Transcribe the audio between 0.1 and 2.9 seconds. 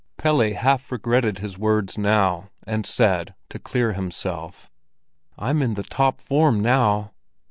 Pelle half regretted his words now, and